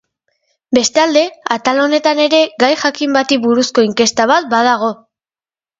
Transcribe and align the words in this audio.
Bestalde, 0.77 1.21
atal 1.57 1.81
honetan 1.83 2.23
ere 2.25 2.41
gai 2.65 2.73
jakin 2.85 3.17
bati 3.19 3.41
buruzko 3.47 3.89
inkesta 3.91 4.31
bat 4.35 4.53
badago. 4.57 4.95